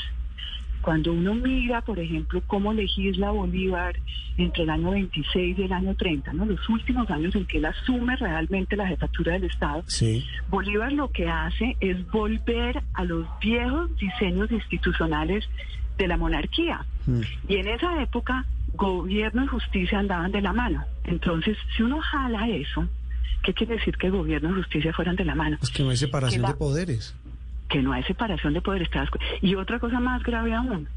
Cuando 0.82 1.14
uno 1.14 1.36
mira, 1.36 1.82
por 1.82 2.00
ejemplo, 2.00 2.42
cómo 2.48 2.74
legisla 2.74 3.32
Bolívar 3.32 3.96
entre 4.38 4.64
el 4.64 4.70
año 4.70 4.92
26 4.92 5.60
y 5.60 5.64
el 5.64 5.72
año 5.72 5.96
30, 5.96 6.34
¿no? 6.34 6.46
los 6.46 6.68
últimos 6.70 7.10
años 7.10 7.36
en 7.36 7.46
que 7.46 7.58
él 7.58 7.66
asume 7.66 8.16
realmente 8.16 8.76
la 8.76 8.88
jefatura 8.88 9.34
del 9.34 9.46
Estado, 9.46 9.84
sí. 9.88 10.26
Bolívar 10.50 10.92
lo 10.94 11.12
que 11.12 11.28
hace 11.28 11.78
es 11.80 12.10
volver 12.10 12.82
a 12.94 13.04
los 13.04 13.28
viejos 13.40 13.96
diseños 13.98 14.52
institucionales 14.52 15.46
de 15.98 16.08
la 16.08 16.18
monarquía. 16.18 16.86
Mm. 17.06 17.22
Y 17.48 17.56
en 17.58 17.68
esa 17.68 18.02
época, 18.02 18.46
gobierno 18.74 19.44
y 19.44 19.48
justicia 19.48 20.00
andaban 20.00 20.32
de 20.32 20.42
la 20.42 20.54
mano. 20.54 20.84
Entonces, 21.04 21.58
si 21.76 21.84
uno 21.84 22.00
jala 22.00 22.48
eso, 22.50 22.88
¿qué 23.44 23.54
quiere 23.54 23.76
decir 23.76 23.98
que 23.98 24.10
gobierno 24.10 24.52
y 24.52 24.54
justicia 24.62 24.94
fueran 24.94 25.16
de 25.16 25.26
la 25.26 25.36
mano? 25.36 25.58
Es 25.62 25.70
que 25.70 25.84
no 25.84 25.90
hay 25.90 25.98
separación 25.98 26.42
la... 26.42 26.50
de 26.50 26.54
poderes 26.56 27.16
que 27.72 27.82
no 27.82 27.94
hay 27.94 28.04
separación 28.04 28.54
de 28.54 28.62
poderes. 28.62 28.90
Y 29.42 29.56
otra 29.56 29.80
cosa 29.80 30.00
más 30.00 30.22
grave 30.24 30.54
aún, 30.54 30.88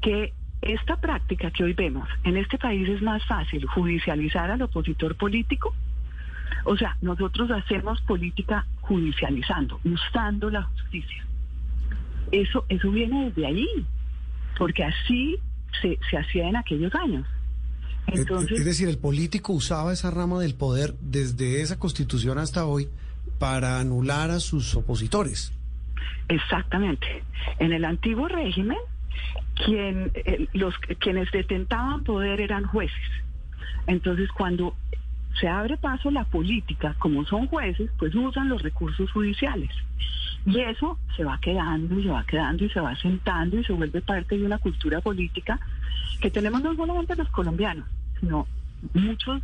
que 0.00 0.32
esta 0.62 0.96
práctica 0.96 1.50
que 1.50 1.64
hoy 1.64 1.74
vemos 1.74 2.08
en 2.24 2.36
este 2.36 2.56
país 2.56 2.88
es 2.88 3.02
más 3.02 3.24
fácil 3.26 3.66
judicializar 3.66 4.50
al 4.50 4.62
opositor 4.62 5.16
político. 5.16 5.74
O 6.64 6.76
sea, 6.76 6.96
nosotros 7.02 7.50
hacemos 7.50 8.00
política 8.02 8.66
judicializando, 8.80 9.78
usando 9.84 10.48
la 10.48 10.62
justicia. 10.62 11.26
Eso, 12.32 12.64
eso 12.68 12.90
viene 12.90 13.26
desde 13.26 13.46
ahí, 13.46 13.68
porque 14.56 14.84
así 14.84 15.36
se, 15.82 15.98
se 16.10 16.16
hacía 16.16 16.48
en 16.48 16.56
aquellos 16.56 16.94
años. 16.94 17.26
Entonces, 18.06 18.60
es 18.60 18.64
decir, 18.64 18.88
el 18.88 18.98
político 18.98 19.52
usaba 19.52 19.92
esa 19.92 20.10
rama 20.10 20.40
del 20.40 20.54
poder 20.54 20.94
desde 21.00 21.60
esa 21.60 21.78
constitución 21.78 22.38
hasta 22.38 22.64
hoy 22.64 22.88
para 23.38 23.80
anular 23.80 24.30
a 24.30 24.40
sus 24.40 24.74
opositores. 24.74 25.52
Exactamente. 26.28 27.22
En 27.58 27.72
el 27.72 27.84
antiguo 27.84 28.28
régimen, 28.28 28.78
quien, 29.54 30.10
eh, 30.14 30.48
los, 30.52 30.76
quienes 30.98 31.30
detentaban 31.30 32.04
poder 32.04 32.40
eran 32.40 32.64
jueces. 32.64 33.10
Entonces, 33.86 34.30
cuando 34.32 34.74
se 35.40 35.48
abre 35.48 35.76
paso 35.76 36.10
la 36.10 36.24
política, 36.24 36.94
como 36.98 37.24
son 37.24 37.46
jueces, 37.48 37.90
pues 37.98 38.14
usan 38.14 38.48
los 38.48 38.62
recursos 38.62 39.10
judiciales. 39.10 39.70
Y 40.46 40.60
eso 40.60 40.98
se 41.16 41.24
va 41.24 41.38
quedando 41.40 41.98
y 41.98 42.04
se 42.04 42.10
va 42.10 42.24
quedando 42.24 42.64
y 42.64 42.70
se 42.70 42.80
va 42.80 42.94
sentando 42.96 43.58
y 43.58 43.64
se 43.64 43.72
vuelve 43.72 44.00
parte 44.00 44.36
de 44.36 44.44
una 44.44 44.58
cultura 44.58 45.00
política 45.00 45.58
que 46.20 46.30
tenemos 46.30 46.62
no 46.62 46.74
solamente 46.74 47.16
los 47.16 47.28
colombianos, 47.30 47.86
sino 48.20 48.46
muchos 48.92 49.42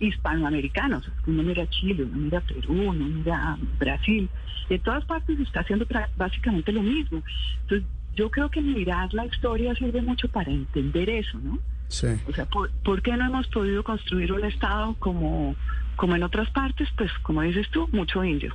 hispanoamericanos. 0.00 1.10
Uno 1.26 1.42
mira 1.42 1.68
Chile, 1.70 2.04
uno 2.04 2.16
mira 2.16 2.40
Perú, 2.40 2.90
uno 2.90 3.04
mira 3.04 3.56
Brasil. 3.78 4.28
De 4.68 4.78
todas 4.78 5.04
partes 5.04 5.36
se 5.36 5.42
está 5.42 5.60
haciendo 5.60 5.86
básicamente 6.16 6.72
lo 6.72 6.82
mismo. 6.82 7.22
Entonces, 7.62 7.86
yo 8.14 8.30
creo 8.30 8.50
que 8.50 8.60
mirar 8.60 9.12
la 9.12 9.26
historia 9.26 9.74
sirve 9.74 10.00
mucho 10.02 10.28
para 10.28 10.50
entender 10.50 11.10
eso, 11.10 11.38
¿no? 11.38 11.58
Sí. 11.88 12.08
O 12.28 12.32
sea, 12.32 12.46
¿por, 12.46 12.70
¿por, 12.82 13.02
qué 13.02 13.16
no 13.16 13.26
hemos 13.26 13.46
podido 13.48 13.84
construir 13.84 14.32
un 14.32 14.44
Estado 14.44 14.94
como, 14.98 15.54
como 15.96 16.16
en 16.16 16.22
otras 16.22 16.50
partes? 16.50 16.88
Pues, 16.96 17.10
como 17.22 17.42
dices 17.42 17.68
tú, 17.70 17.88
mucho 17.92 18.24
indio. 18.24 18.54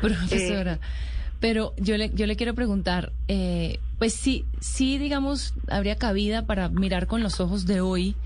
Profesora. 0.00 0.74
Eh, 0.74 0.78
pero 1.40 1.74
yo 1.76 1.96
le, 1.96 2.10
yo 2.14 2.26
le 2.26 2.36
quiero 2.36 2.54
preguntar, 2.54 3.12
eh, 3.26 3.80
pues 4.02 4.14
sí, 4.14 4.46
sí, 4.58 4.98
digamos, 4.98 5.54
habría 5.68 5.94
cabida 5.94 6.44
para 6.44 6.68
mirar 6.68 7.06
con 7.06 7.22
los 7.22 7.38
ojos 7.38 7.66
de 7.66 7.80
hoy, 7.80 8.16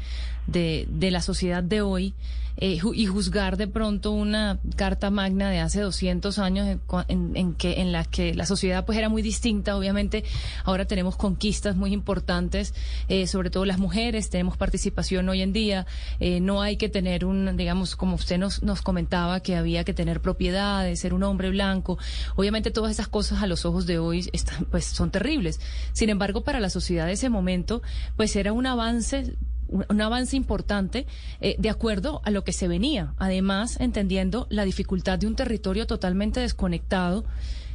de, 0.46 0.88
de 0.88 1.10
la 1.10 1.20
sociedad 1.20 1.62
de 1.62 1.82
hoy, 1.82 2.14
eh, 2.58 2.80
y 2.94 3.04
juzgar 3.04 3.58
de 3.58 3.68
pronto 3.68 4.12
una 4.12 4.58
carta 4.76 5.10
magna 5.10 5.50
de 5.50 5.58
hace 5.58 5.82
200 5.82 6.38
años 6.38 6.78
en, 7.08 7.36
en, 7.36 7.52
que 7.52 7.82
en 7.82 7.92
la 7.92 8.04
que 8.04 8.34
la 8.34 8.46
sociedad 8.46 8.86
pues 8.86 8.96
era 8.96 9.10
muy 9.10 9.20
distinta. 9.20 9.76
Obviamente 9.76 10.24
ahora 10.64 10.86
tenemos 10.86 11.16
conquistas 11.16 11.76
muy 11.76 11.92
importantes 11.92 12.72
eh, 13.08 13.26
sobre 13.26 13.50
todo 13.50 13.66
las 13.66 13.78
mujeres 13.78 14.30
tenemos 14.30 14.56
participación 14.56 15.28
hoy 15.28 15.42
en 15.42 15.52
día 15.52 15.86
eh, 16.18 16.40
no 16.40 16.62
hay 16.62 16.78
que 16.78 16.88
tener 16.88 17.26
un 17.26 17.58
digamos 17.58 17.94
como 17.94 18.14
usted 18.14 18.38
nos 18.38 18.62
nos 18.62 18.80
comentaba 18.80 19.40
que 19.40 19.54
había 19.54 19.84
que 19.84 19.92
tener 19.92 20.22
propiedades 20.22 21.00
ser 21.00 21.12
un 21.12 21.24
hombre 21.24 21.50
blanco. 21.50 21.98
Obviamente 22.36 22.70
todas 22.70 22.90
esas 22.90 23.08
cosas 23.08 23.42
a 23.42 23.46
los 23.46 23.66
ojos 23.66 23.84
de 23.84 23.98
hoy 23.98 24.30
están 24.32 24.64
pues 24.64 24.86
son 24.86 25.10
terribles 25.10 25.60
sin 25.92 26.10
embargo 26.10 26.42
para 26.42 26.60
la 26.60 26.70
sociedad 26.70 27.06
de 27.06 27.12
ese 27.12 27.30
momento 27.30 27.82
pues 28.16 28.36
era 28.36 28.52
un 28.52 28.66
avance 28.66 29.36
un 29.68 30.00
avance 30.00 30.36
importante 30.36 31.06
eh, 31.40 31.56
de 31.58 31.70
acuerdo 31.70 32.20
a 32.24 32.30
lo 32.30 32.44
que 32.44 32.52
se 32.52 32.68
venía. 32.68 33.14
Además, 33.18 33.78
entendiendo 33.80 34.46
la 34.48 34.64
dificultad 34.64 35.18
de 35.18 35.26
un 35.26 35.34
territorio 35.34 35.88
totalmente 35.88 36.40
desconectado 36.40 37.24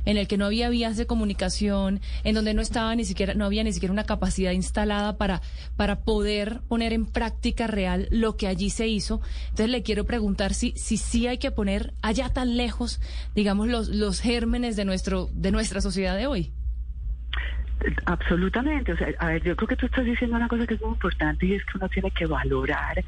en 0.05 0.17
el 0.17 0.27
que 0.27 0.38
no 0.38 0.45
había 0.45 0.69
vías 0.69 0.98
de 0.98 1.05
comunicación, 1.05 2.01
en 2.24 2.36
donde 2.36 2.53
no 2.53 2.62
estaba 2.62 2.95
ni 2.95 3.05
siquiera, 3.05 3.33
no 3.33 3.45
había 3.45 3.63
ni 3.63 3.74
siquiera 3.74 3.93
una 3.93 4.05
capacidad 4.05 4.51
instalada 4.51 5.17
para, 5.17 5.41
para 5.75 6.00
poder 6.00 6.62
poner 6.67 6.93
en 6.93 7.05
práctica 7.05 7.67
real 7.67 8.07
lo 8.10 8.36
que 8.36 8.48
allí 8.48 8.69
se 8.69 8.88
hizo. 8.88 9.21
Entonces 9.50 9.69
le 9.69 9.83
quiero 9.83 10.05
preguntar 10.05 10.53
si, 10.53 10.74
si 10.75 10.98
sí 10.98 11.27
hay 11.27 11.38
que 11.38 11.51
poner 11.51 11.93
allá 12.01 12.29
tan 12.29 12.57
lejos, 12.57 13.00
digamos, 13.36 13.67
los, 13.67 13.89
los 13.89 14.21
gérmenes 14.21 14.75
de 14.75 14.86
nuestro, 14.86 15.29
de 15.33 15.51
nuestra 15.51 15.81
sociedad 15.81 16.17
de 16.17 16.27
hoy. 16.27 16.51
Absolutamente, 18.06 18.94
o 18.94 18.98
sea, 18.98 19.08
a 19.20 19.28
ver, 19.28 19.44
yo 19.44 19.56
creo 19.56 19.68
que 19.68 19.76
tú 19.76 19.86
estás 19.88 20.06
diciendo 20.06 20.36
una 20.36 20.48
cosa 20.48 20.68
que 20.68 20.76
es 20.76 20.82
muy 20.82 20.92
importante 20.92 21.46
y 21.46 21.54
es 21.54 21.66
que 21.66 21.78
uno 21.78 21.90
tiene 21.90 22.12
que 22.12 22.26
valorar 22.26 23.04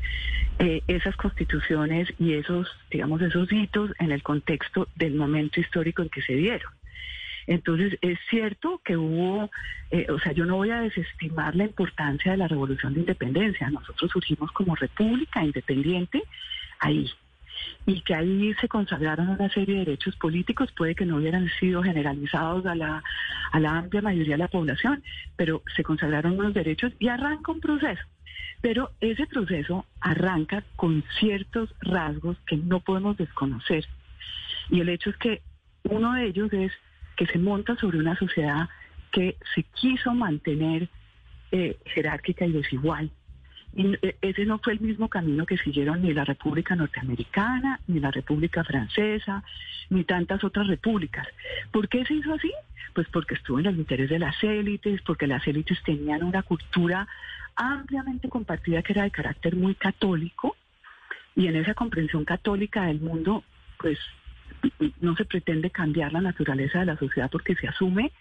eh, 0.59 0.81
esas 0.87 1.15
constituciones 1.15 2.11
y 2.17 2.33
esos, 2.33 2.67
digamos, 2.89 3.21
esos 3.21 3.51
hitos 3.51 3.91
en 3.99 4.11
el 4.11 4.23
contexto 4.23 4.87
del 4.95 5.15
momento 5.15 5.59
histórico 5.59 6.01
en 6.01 6.09
que 6.09 6.21
se 6.21 6.33
dieron. 6.33 6.71
Entonces, 7.45 7.97
es 8.01 8.17
cierto 8.29 8.81
que 8.83 8.97
hubo, 8.97 9.51
eh, 9.91 10.07
o 10.09 10.19
sea, 10.19 10.31
yo 10.31 10.45
no 10.45 10.55
voy 10.55 10.71
a 10.71 10.81
desestimar 10.81 11.55
la 11.55 11.65
importancia 11.65 12.31
de 12.31 12.37
la 12.37 12.47
revolución 12.47 12.93
de 12.93 13.01
independencia. 13.01 13.69
Nosotros 13.69 14.11
surgimos 14.11 14.51
como 14.53 14.75
república 14.75 15.43
independiente 15.43 16.23
ahí 16.79 17.11
y 17.85 18.01
que 18.01 18.15
ahí 18.15 18.53
se 18.61 18.67
consagraron 18.67 19.29
una 19.29 19.49
serie 19.49 19.75
de 19.75 19.85
derechos 19.85 20.15
políticos, 20.15 20.71
puede 20.75 20.95
que 20.95 21.05
no 21.05 21.17
hubieran 21.17 21.49
sido 21.59 21.83
generalizados 21.83 22.65
a 22.65 22.75
la, 22.75 23.03
a 23.51 23.59
la 23.59 23.77
amplia 23.77 24.01
mayoría 24.01 24.35
de 24.35 24.43
la 24.43 24.47
población, 24.47 25.03
pero 25.35 25.61
se 25.75 25.83
consagraron 25.83 26.39
unos 26.39 26.53
derechos 26.53 26.93
y 26.99 27.07
arranca 27.07 27.51
un 27.51 27.59
proceso. 27.59 28.03
Pero 28.61 28.91
ese 29.01 29.27
proceso 29.27 29.85
arranca 29.99 30.63
con 30.75 31.03
ciertos 31.19 31.73
rasgos 31.81 32.37
que 32.47 32.55
no 32.55 32.79
podemos 32.79 33.17
desconocer. 33.17 33.85
Y 34.69 34.79
el 34.79 34.89
hecho 34.89 35.09
es 35.09 35.17
que 35.17 35.41
uno 35.83 36.13
de 36.13 36.27
ellos 36.27 36.51
es 36.53 36.71
que 37.17 37.25
se 37.27 37.37
monta 37.37 37.75
sobre 37.75 37.99
una 37.99 38.17
sociedad 38.17 38.69
que 39.11 39.37
se 39.53 39.63
quiso 39.63 40.13
mantener 40.13 40.87
eh, 41.51 41.77
jerárquica 41.85 42.45
y 42.45 42.53
desigual 42.53 43.11
Eh, 43.75 44.15
ese 44.21 44.45
no 44.45 44.59
fue 44.59 44.73
el 44.73 44.81
mismo 44.81 45.09
camino 45.09 45.45
que 45.45 45.57
siguieron 45.57 46.01
ni 46.01 46.13
la 46.13 46.25
República 46.25 46.75
Norteamericana, 46.75 47.79
ni 47.87 47.99
la 47.99 48.11
República 48.11 48.63
Francesa, 48.63 49.43
ni 49.89 50.03
tantas 50.03 50.43
otras 50.43 50.67
repúblicas. 50.67 51.27
¿Por 51.71 51.87
qué 51.89 52.05
se 52.05 52.15
hizo 52.15 52.33
así? 52.33 52.51
Pues 52.93 53.07
porque 53.09 53.35
estuvo 53.35 53.59
en 53.59 53.65
el 53.65 53.77
interés 53.77 54.09
de 54.09 54.19
las 54.19 54.41
élites, 54.43 55.01
porque 55.01 55.27
las 55.27 55.45
élites 55.47 55.81
tenían 55.83 56.23
una 56.23 56.43
cultura 56.43 57.07
ampliamente 57.55 58.29
compartida 58.29 58.81
que 58.81 58.93
era 58.93 59.03
de 59.03 59.11
carácter 59.11 59.55
muy 59.55 59.75
católico, 59.75 60.55
y 61.35 61.47
en 61.47 61.55
esa 61.55 61.73
comprensión 61.73 62.25
católica 62.25 62.85
del 62.85 62.99
mundo, 62.99 63.43
pues 63.79 63.97
no 65.01 65.15
se 65.15 65.25
pretende 65.25 65.71
cambiar 65.71 66.13
la 66.13 66.21
naturaleza 66.21 66.79
de 66.79 66.85
la 66.85 66.97
sociedad 66.97 67.29
porque 67.29 67.55
se 67.55 67.67
asume 67.67 68.11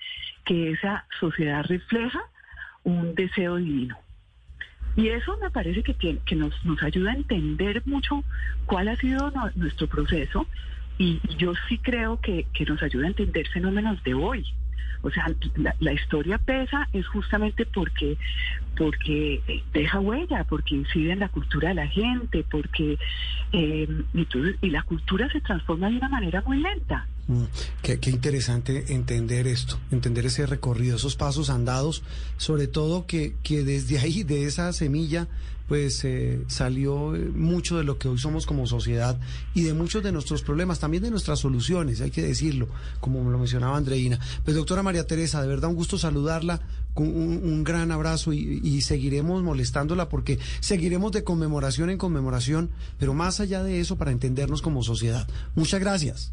que 0.44 0.72
esa 0.72 1.06
sociedad 1.20 1.64
refleja 1.64 2.20
un 2.84 3.14
deseo 3.14 3.56
divino. 3.56 3.98
Y 4.96 5.08
eso 5.08 5.36
me 5.40 5.50
parece 5.50 5.82
que, 5.82 6.18
que 6.18 6.36
nos, 6.36 6.64
nos 6.64 6.82
ayuda 6.82 7.12
a 7.12 7.16
entender 7.16 7.82
mucho 7.86 8.24
cuál 8.66 8.88
ha 8.88 8.96
sido 8.96 9.32
nuestro 9.54 9.86
proceso 9.86 10.46
y 10.98 11.20
yo 11.38 11.52
sí 11.68 11.78
creo 11.78 12.20
que, 12.20 12.46
que 12.52 12.64
nos 12.64 12.82
ayuda 12.82 13.06
a 13.06 13.08
entender 13.08 13.48
fenómenos 13.48 14.02
de 14.04 14.14
hoy. 14.14 14.44
O 15.02 15.10
sea, 15.10 15.26
la, 15.80 15.92
historia 15.92 16.38
pesa 16.38 16.88
es 16.92 17.06
justamente 17.08 17.66
porque, 17.66 18.16
porque 18.76 19.62
deja 19.72 19.98
huella, 19.98 20.44
porque 20.44 20.76
incide 20.76 21.12
en 21.12 21.18
la 21.18 21.28
cultura 21.28 21.70
de 21.70 21.74
la 21.74 21.88
gente, 21.88 22.44
porque 22.48 22.98
eh, 23.52 23.88
y, 24.62 24.70
la 24.70 24.82
cultura 24.84 25.28
se 25.30 25.40
transforma 25.40 25.90
de 25.90 25.96
una 25.96 26.08
manera 26.08 26.42
muy 26.46 26.60
lenta. 26.60 27.08
Mm, 27.28 27.44
qué, 27.82 28.10
interesante 28.10 28.92
entender 28.92 29.46
esto, 29.46 29.78
entender 29.90 30.26
ese 30.26 30.44
recorrido, 30.46 30.96
esos 30.96 31.14
pasos 31.14 31.50
andados, 31.50 32.02
sobre 32.36 32.66
todo 32.66 33.06
que, 33.06 33.36
que 33.42 33.62
desde 33.64 33.98
ahí, 33.98 34.24
de 34.24 34.46
esa 34.46 34.72
semilla, 34.72 35.28
pues 35.68 36.04
eh, 36.04 36.42
salió 36.48 37.14
eh, 37.14 37.30
mucho 37.34 37.78
de 37.78 37.84
lo 37.84 37.96
que 37.96 38.08
hoy 38.08 38.18
somos 38.18 38.44
como 38.44 38.66
sociedad 38.66 39.18
y 39.54 39.62
de 39.62 39.72
muchos 39.72 40.02
de 40.02 40.12
nuestros 40.12 40.42
problemas, 40.42 40.80
también 40.80 41.02
de 41.02 41.10
nuestras 41.10 41.38
soluciones, 41.38 42.00
hay 42.00 42.10
que 42.10 42.22
decirlo, 42.22 42.68
como 43.00 43.30
lo 43.30 43.38
mencionaba 43.38 43.76
Andreina. 43.76 44.18
Pues 44.44 44.56
doctora 44.56 44.82
María 44.82 45.06
Teresa, 45.06 45.40
de 45.40 45.48
verdad 45.48 45.70
un 45.70 45.76
gusto 45.76 45.98
saludarla, 45.98 46.60
con 46.92 47.06
un, 47.06 47.64
gran 47.64 47.90
abrazo 47.90 48.34
y, 48.34 48.82
seguiremos 48.82 49.42
molestándola 49.42 50.10
porque 50.10 50.38
seguiremos 50.60 51.10
de 51.12 51.24
conmemoración 51.24 51.88
en 51.88 51.96
conmemoración, 51.96 52.70
pero 52.98 53.14
más 53.14 53.40
allá 53.40 53.62
de 53.62 53.80
eso 53.80 53.96
para 53.96 54.10
entendernos 54.10 54.60
como 54.60 54.82
sociedad. 54.82 55.26
Muchas 55.54 55.80
gracias. 55.80 56.32